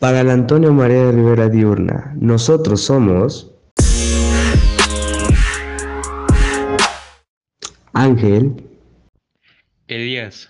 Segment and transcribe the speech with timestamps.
[0.00, 3.52] Para el Antonio María de Rivera Diurna, nosotros somos
[7.92, 8.64] Ángel,
[9.88, 10.48] Elías,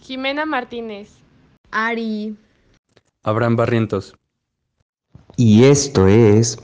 [0.00, 1.10] Jimena Martínez,
[1.70, 2.36] Ari,
[3.22, 4.16] Abraham Barrientos.
[5.36, 6.58] y esto es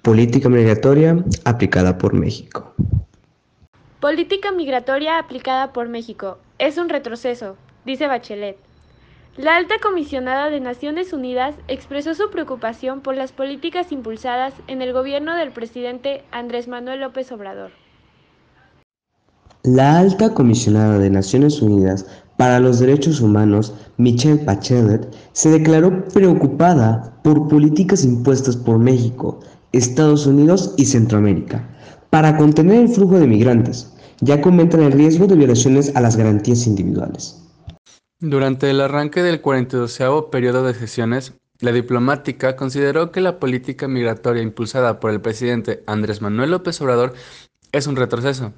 [0.00, 2.74] Política Migratoria aplicada por México.
[4.00, 6.38] Política migratoria aplicada por México.
[6.58, 8.56] Es un retroceso, dice Bachelet.
[9.38, 14.94] La alta comisionada de Naciones Unidas expresó su preocupación por las políticas impulsadas en el
[14.94, 17.70] gobierno del presidente Andrés Manuel López Obrador.
[19.62, 22.06] La alta comisionada de Naciones Unidas
[22.38, 29.40] para los Derechos Humanos, Michelle Bachelet, se declaró preocupada por políticas impuestas por México,
[29.72, 31.62] Estados Unidos y Centroamérica
[32.08, 33.92] para contener el flujo de migrantes,
[34.22, 37.45] ya que aumentan el riesgo de violaciones a las garantías individuales.
[38.20, 44.42] Durante el arranque del 42 periodo de sesiones, la diplomática consideró que la política migratoria
[44.42, 47.12] impulsada por el presidente Andrés Manuel López Obrador
[47.72, 48.54] es un retroceso,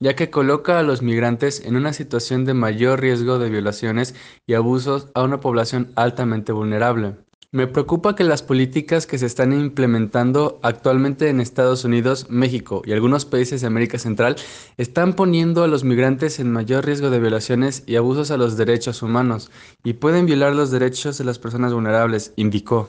[0.00, 4.14] ya que coloca a los migrantes en una situación de mayor riesgo de violaciones
[4.46, 7.16] y abusos a una población altamente vulnerable.
[7.54, 12.92] Me preocupa que las políticas que se están implementando actualmente en Estados Unidos, México y
[12.92, 14.36] algunos países de América Central
[14.78, 19.02] están poniendo a los migrantes en mayor riesgo de violaciones y abusos a los derechos
[19.02, 19.50] humanos
[19.84, 22.88] y pueden violar los derechos de las personas vulnerables, indicó.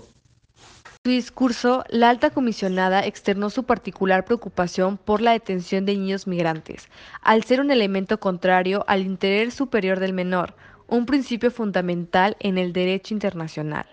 [1.03, 6.88] su discurso, la alta comisionada externó su particular preocupación por la detención de niños migrantes,
[7.22, 10.55] al ser un elemento contrario al interés superior del menor,
[10.88, 13.88] un principio fundamental en el derecho internacional.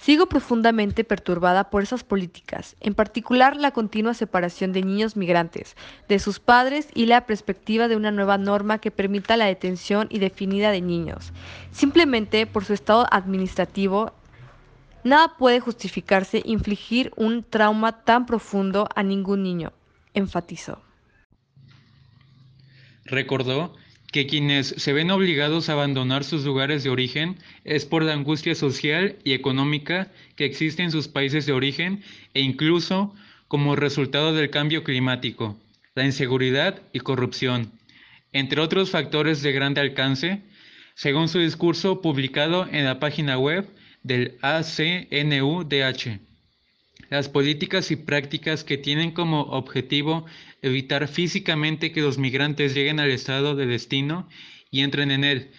[0.00, 5.76] Sigo profundamente perturbada por esas políticas, en particular la continua separación de niños migrantes,
[6.08, 10.70] de sus padres y la perspectiva de una nueva norma que permita la detención indefinida
[10.70, 11.32] de niños.
[11.72, 14.12] Simplemente por su estado administrativo,
[15.02, 19.72] nada puede justificarse infligir un trauma tan profundo a ningún niño,
[20.14, 20.80] enfatizó.
[23.04, 23.74] recordó
[24.12, 28.54] que quienes se ven obligados a abandonar sus lugares de origen es por la angustia
[28.54, 32.02] social y económica que existe en sus países de origen
[32.34, 33.14] e incluso
[33.48, 35.58] como resultado del cambio climático,
[35.94, 37.72] la inseguridad y corrupción,
[38.32, 40.42] entre otros factores de grande alcance,
[40.94, 43.68] según su discurso publicado en la página web
[44.02, 46.27] del ACNUDH.
[47.10, 50.26] Las políticas y prácticas que tienen como objetivo
[50.60, 54.28] evitar físicamente que los migrantes lleguen al estado de destino
[54.70, 55.50] y entren en él,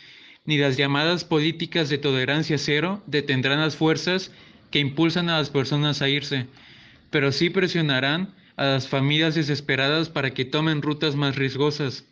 [0.45, 4.31] ni las llamadas políticas de tolerancia cero detendrán las fuerzas
[4.69, 6.45] que impulsan a las personas a irse,
[7.09, 12.05] pero sí presionarán a las familias desesperadas para que tomen rutas más riesgosas,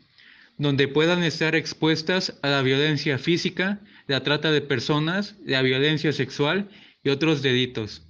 [0.57, 6.69] donde puedan estar expuestas a la violencia física, la trata de personas, la violencia sexual
[7.03, 8.01] y otros delitos,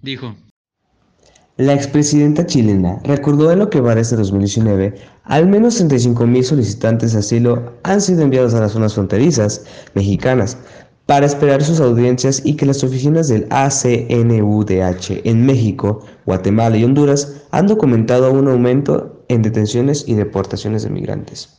[0.00, 0.36] dijo.
[1.60, 4.94] La expresidenta chilena recordó en lo que va desde 2019,
[5.24, 10.56] al menos 35.000 solicitantes de asilo han sido enviados a las zonas fronterizas mexicanas
[11.04, 17.42] para esperar sus audiencias y que las oficinas del ACNUDH en México, Guatemala y Honduras
[17.50, 21.58] han documentado un aumento en detenciones y deportaciones de migrantes.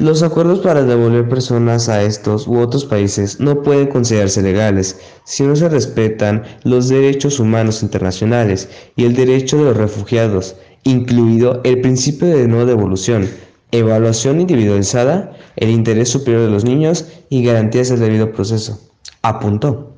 [0.00, 5.44] Los acuerdos para devolver personas a estos u otros países no pueden considerarse legales si
[5.44, 11.80] no se respetan los derechos humanos internacionales y el derecho de los refugiados, incluido el
[11.80, 13.28] principio de no devolución,
[13.70, 18.80] evaluación individualizada, el interés superior de los niños y garantías del debido proceso,
[19.22, 19.93] apuntó.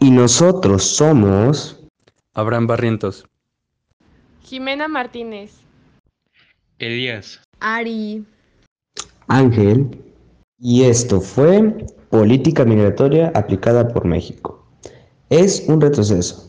[0.00, 1.82] Y nosotros somos...
[2.34, 3.26] Abraham Barrientos.
[4.42, 5.52] Jimena Martínez,
[6.78, 8.24] Elías, Ari,
[9.26, 10.00] Ángel,
[10.58, 14.66] y esto fue Política Migratoria aplicada por México.
[15.28, 16.47] Es un retroceso,